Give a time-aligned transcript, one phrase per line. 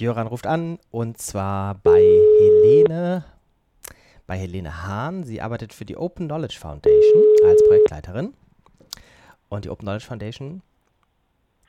[0.00, 3.24] Jöran ruft an und zwar bei Helene,
[4.26, 5.24] bei Helene Hahn.
[5.24, 8.32] Sie arbeitet für die Open Knowledge Foundation als Projektleiterin.
[9.50, 10.62] Und die Open Knowledge Foundation.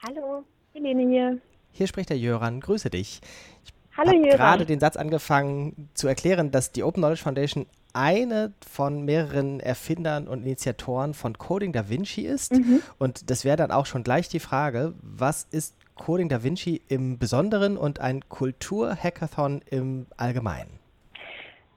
[0.01, 1.37] Hallo, Helene hier.
[1.71, 2.61] Hier spricht der Jöran.
[2.61, 3.19] Grüße dich.
[3.65, 4.37] Ich Hallo habe Jöran.
[4.37, 10.29] gerade den Satz angefangen zu erklären, dass die Open Knowledge Foundation eine von mehreren Erfindern
[10.29, 12.53] und Initiatoren von Coding Da Vinci ist.
[12.53, 12.81] Mhm.
[12.97, 17.19] Und das wäre dann auch schon gleich die Frage, was ist Coding Da Vinci im
[17.19, 20.79] Besonderen und ein Kultur-Hackathon im Allgemeinen?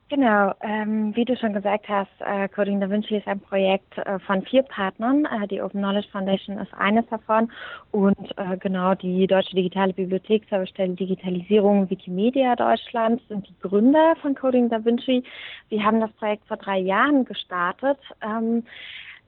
[0.09, 4.19] Genau, ähm, wie du schon gesagt hast, äh, Coding Da Vinci ist ein Projekt äh,
[4.21, 5.27] von vier Partnern.
[5.27, 7.53] Äh, die Open Knowledge Foundation ist eines davon
[7.91, 14.71] und äh, genau die Deutsche Digitale Bibliotheksservicestelle Digitalisierung Wikimedia Deutschland sind die Gründer von Coding
[14.71, 15.23] Da Vinci.
[15.69, 17.99] Wir haben das Projekt vor drei Jahren gestartet.
[18.23, 18.63] Ähm,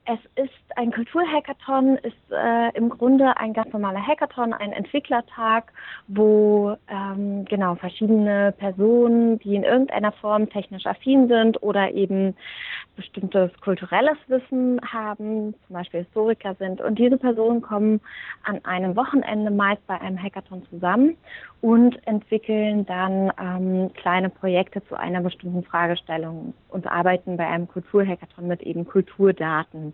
[0.06, 5.72] es ist ein Kulturhackathon, ist äh, im Grunde ein ganz normaler Hackathon, ein Entwicklertag,
[6.06, 12.36] wo ähm, genau verschiedene Personen, die in irgendeiner Form technisch affin sind oder eben
[12.94, 16.80] bestimmtes kulturelles Wissen haben, zum Beispiel Historiker sind.
[16.80, 18.00] Und diese Personen kommen
[18.44, 21.16] an einem Wochenende meist bei einem Hackathon zusammen
[21.60, 28.46] und entwickeln dann ähm, kleine Projekte zu einer bestimmten Fragestellung und arbeiten bei einem Kulturhackathon
[28.46, 29.92] mit eben Kulturdaten.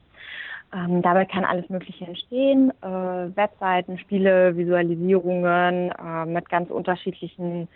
[0.75, 7.69] Ähm, dabei kann alles Mögliche entstehen, äh, Webseiten, Spiele, Visualisierungen äh, mit ganz unterschiedlichen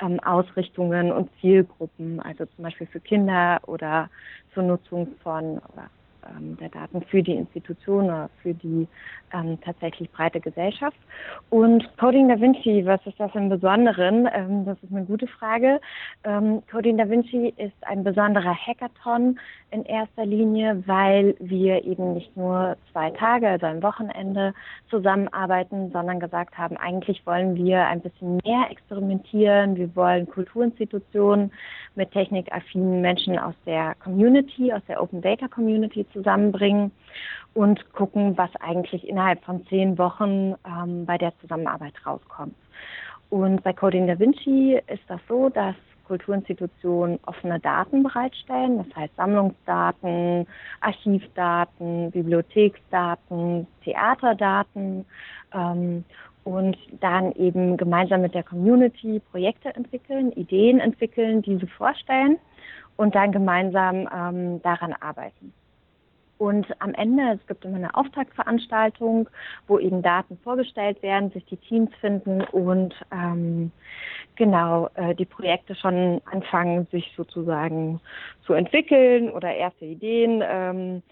[0.00, 4.08] ähm, Ausrichtungen und Zielgruppen, also zum Beispiel für Kinder oder
[4.52, 5.90] zur Nutzung von oder
[6.36, 8.86] ähm, der Daten für die Institution oder für die
[9.32, 10.96] ähm, tatsächlich breite Gesellschaft.
[11.50, 14.28] Und Coding Da Vinci, was ist das im Besonderen?
[14.32, 15.80] Ähm, das ist eine gute Frage.
[16.24, 19.38] Ähm, Coding Da Vinci ist ein besonderer Hackathon
[19.70, 24.54] in erster Linie, weil wir eben nicht nur zwei Tage, also ein Wochenende
[24.88, 29.76] zusammenarbeiten, sondern gesagt haben, eigentlich wollen wir ein bisschen mehr experimentieren.
[29.76, 31.50] Wir wollen Kulturinstitutionen
[31.96, 36.90] mit technikaffinen Menschen aus der Community, aus der Open Data Community zusammenbringen
[37.52, 42.54] und gucken, was eigentlich innerhalb von zehn Wochen ähm, bei der Zusammenarbeit rauskommt.
[43.30, 45.74] Und bei Coding Da Vinci ist das so, dass
[46.06, 50.46] Kulturinstitutionen offene Daten bereitstellen, das heißt Sammlungsdaten,
[50.80, 55.06] Archivdaten, Bibliotheksdaten, Theaterdaten
[55.52, 56.04] ähm,
[56.44, 62.38] und dann eben gemeinsam mit der Community Projekte entwickeln, Ideen entwickeln, diese vorstellen
[62.96, 65.52] und dann gemeinsam ähm, daran arbeiten.
[66.38, 69.28] Und am Ende, es gibt immer eine Auftaktveranstaltung,
[69.68, 73.70] wo eben Daten vorgestellt werden, sich die Teams finden und ähm,
[74.36, 78.00] genau äh, die Projekte schon anfangen, sich sozusagen
[78.44, 81.02] zu entwickeln oder erste Ideen ähm,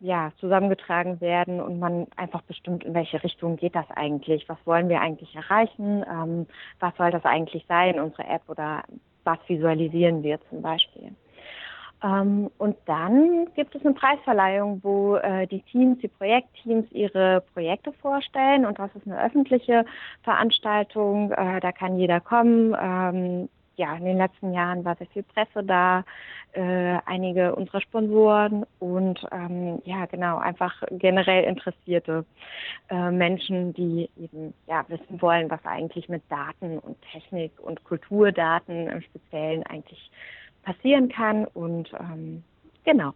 [0.00, 4.88] ja, zusammengetragen werden und man einfach bestimmt, in welche Richtung geht das eigentlich, was wollen
[4.88, 6.46] wir eigentlich erreichen, ähm,
[6.80, 8.82] was soll das eigentlich sein, unsere App oder
[9.22, 11.14] was visualisieren wir zum Beispiel.
[12.02, 17.92] Ähm, und dann gibt es eine Preisverleihung, wo äh, die Teams, die Projektteams ihre Projekte
[17.92, 18.66] vorstellen.
[18.66, 19.84] Und das ist eine öffentliche
[20.22, 21.32] Veranstaltung.
[21.32, 22.76] Äh, da kann jeder kommen.
[22.80, 26.04] Ähm, ja, in den letzten Jahren war sehr viel Presse da,
[26.52, 32.26] äh, einige unserer Sponsoren und ähm, ja, genau, einfach generell interessierte
[32.90, 38.88] äh, Menschen, die eben ja wissen wollen, was eigentlich mit Daten und Technik und Kulturdaten
[38.88, 40.10] im Speziellen eigentlich
[40.62, 41.44] passieren kann.
[41.46, 42.42] Und ähm,
[42.84, 43.14] genau.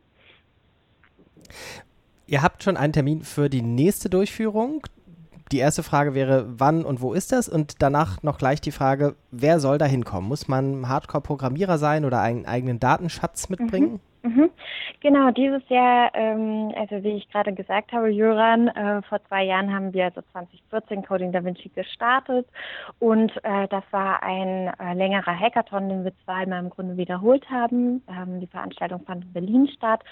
[2.26, 4.82] Ihr habt schon einen Termin für die nächste Durchführung.
[5.52, 7.48] Die erste Frage wäre, wann und wo ist das?
[7.48, 10.28] Und danach noch gleich die Frage, wer soll da hinkommen?
[10.28, 13.92] Muss man Hardcore-Programmierer sein oder einen eigenen Datenschatz mitbringen?
[13.92, 14.00] Mhm.
[14.26, 14.50] Mhm.
[15.00, 19.72] Genau, dieses Jahr, ähm, also wie ich gerade gesagt habe, Jöran, äh, vor zwei Jahren
[19.72, 22.48] haben wir also 2014 Coding Da Vinci gestartet
[22.98, 28.02] und äh, das war ein äh, längerer Hackathon, den wir zweimal im Grunde wiederholt haben.
[28.08, 30.02] Ähm, die Veranstaltung fand in Berlin statt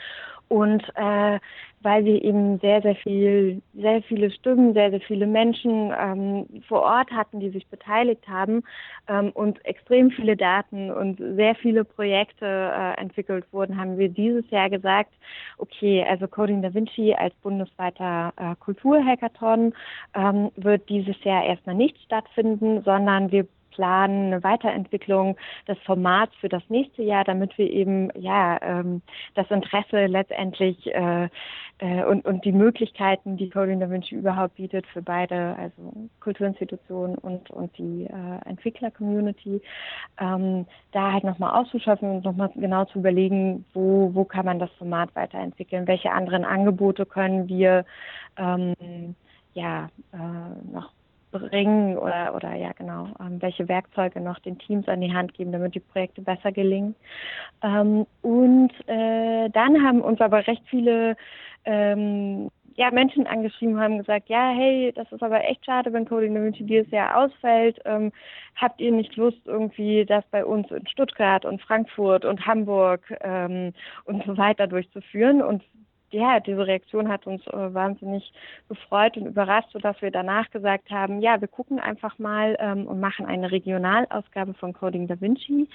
[0.49, 1.41] und äh,
[1.85, 6.83] weil wir eben sehr, sehr viel, sehr viele Stimmen, sehr, sehr viele Menschen ähm, vor
[6.83, 8.63] Ort hatten, die sich beteiligt haben
[9.07, 14.49] ähm, und extrem viele Daten und sehr viele Projekte äh, entwickelt wurden, haben wir dieses
[14.51, 15.13] Jahr gesagt,
[15.59, 19.75] okay, also Coding Da Vinci als bundesweiter äh, Kulturhackathon
[20.15, 25.37] ähm, wird dieses Jahr erstmal nicht stattfinden, sondern wir planen eine Weiterentwicklung
[25.69, 29.03] des Formats für das nächste Jahr, damit wir eben ja ähm,
[29.35, 31.29] das Interesse letztendlich äh,
[31.79, 37.19] äh, und, und die Möglichkeiten, die Coding Da Vinci überhaupt bietet für beide, also Kulturinstitutionen
[37.19, 39.61] und, und die äh, Entwickler-Community,
[40.21, 44.71] ähm, da halt nochmal auszuschöpfen und nochmal genau zu überlegen, wo, wo kann man das
[44.79, 47.85] Format weiterentwickeln, welche anderen Angebote können wir
[48.37, 49.17] ähm,
[49.55, 50.93] ja, äh, noch
[51.41, 55.53] bringen oder, oder ja genau, ähm, welche Werkzeuge noch den Teams an die Hand geben,
[55.53, 56.95] damit die Projekte besser gelingen.
[57.63, 61.17] Ähm, und äh, dann haben uns aber recht viele
[61.65, 66.35] ähm, ja, Menschen angeschrieben haben gesagt, ja, hey, das ist aber echt schade, wenn Coding
[66.35, 67.81] DaVinci dieses Jahr ausfällt.
[67.85, 68.11] Ähm,
[68.57, 73.73] habt ihr nicht Lust, irgendwie das bei uns in Stuttgart und Frankfurt und Hamburg ähm,
[74.05, 75.41] und so weiter durchzuführen?
[75.41, 75.63] Und
[76.11, 78.33] ja, diese Reaktion hat uns äh, wahnsinnig
[78.69, 83.01] gefreut und überrascht, sodass wir danach gesagt haben, ja, wir gucken einfach mal ähm, und
[83.01, 85.69] machen eine Regionalausgabe von Coding Da Vinci.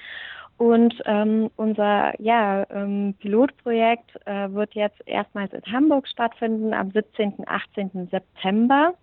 [0.58, 7.46] Und ähm, unser ja, ähm, Pilotprojekt äh, wird jetzt erstmals in Hamburg stattfinden am 17.
[7.48, 8.10] 18.
[8.12, 8.94] September.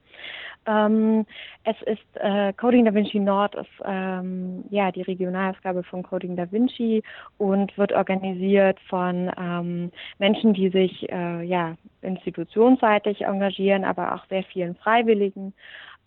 [0.67, 1.27] Ähm,
[1.65, 6.51] es ist äh, Coding Da Vinci Nord ist ähm, ja die Regionalausgabe von Coding Da
[6.51, 7.03] Vinci
[7.39, 14.43] und wird organisiert von ähm, Menschen, die sich äh, ja institutionsseitig engagieren, aber auch sehr
[14.45, 15.53] vielen Freiwilligen.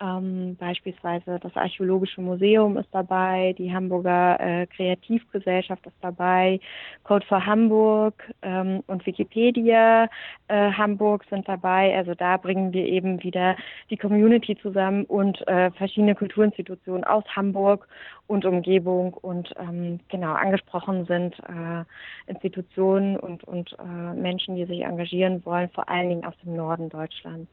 [0.01, 6.59] Ähm, beispielsweise das Archäologische Museum ist dabei, die Hamburger äh, Kreativgesellschaft ist dabei,
[7.03, 10.05] Code for Hamburg ähm, und Wikipedia
[10.47, 11.95] äh, Hamburg sind dabei.
[11.97, 13.57] Also da bringen wir eben wieder
[13.89, 17.87] die Community zusammen und äh, verschiedene Kulturinstitutionen aus Hamburg
[18.27, 21.83] und Umgebung und ähm, genau angesprochen sind äh,
[22.27, 26.89] Institutionen und, und äh, Menschen, die sich engagieren wollen, vor allen Dingen aus dem Norden
[26.89, 27.49] Deutschlands.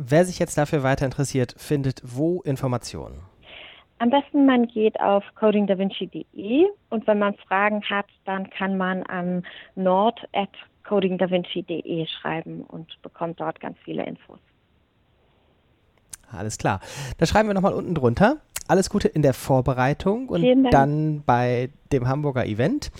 [0.00, 3.18] Wer sich jetzt dafür weiter interessiert, findet wo Informationen?
[3.98, 9.44] Am besten man geht auf codingdavinci.de und wenn man Fragen hat, dann kann man an
[9.74, 14.38] nord.codingdavinci.de schreiben und bekommt dort ganz viele Infos.
[16.30, 16.78] Alles klar.
[17.16, 18.36] Da schreiben wir nochmal unten drunter.
[18.68, 22.92] Alles Gute in der Vorbereitung und dann bei dem Hamburger Event.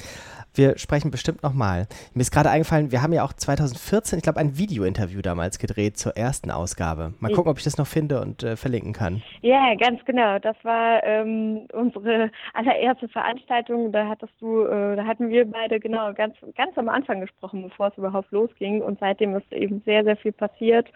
[0.58, 1.86] Wir sprechen bestimmt nochmal.
[2.14, 5.96] Mir ist gerade eingefallen, wir haben ja auch 2014, ich glaube, ein Video-Interview damals gedreht
[5.96, 7.14] zur ersten Ausgabe.
[7.20, 9.22] Mal gucken, ob ich das noch finde und äh, verlinken kann.
[9.40, 10.40] Ja, ganz genau.
[10.40, 13.92] Das war ähm, unsere allererste Veranstaltung.
[13.92, 17.88] Da hattest du, äh, da hatten wir beide genau ganz, ganz am Anfang gesprochen, bevor
[17.88, 18.82] es überhaupt losging.
[18.82, 20.88] Und seitdem ist eben sehr, sehr viel passiert.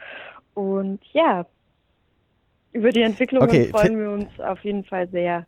[0.54, 1.46] Und ja,
[2.72, 5.46] über die Entwicklung okay, freuen wir uns auf jeden Fall sehr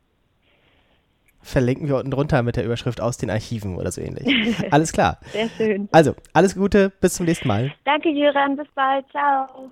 [1.44, 4.56] verlinken wir unten drunter mit der Überschrift aus den Archiven oder so ähnlich.
[4.72, 5.18] Alles klar.
[5.32, 5.88] Sehr schön.
[5.92, 7.72] Also, alles Gute, bis zum nächsten Mal.
[7.84, 9.04] Danke, Jöran, bis bald.
[9.10, 9.70] Ciao.